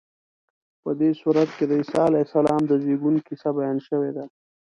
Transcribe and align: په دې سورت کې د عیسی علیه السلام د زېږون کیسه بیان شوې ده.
په 0.83 0.89
دې 0.99 1.09
سورت 1.21 1.49
کې 1.57 1.65
د 1.67 1.71
عیسی 1.79 1.99
علیه 2.07 2.23
السلام 2.27 2.61
د 2.65 2.71
زېږون 2.83 3.15
کیسه 3.27 3.49
بیان 3.57 3.77
شوې 3.87 4.11
ده. 4.15 4.25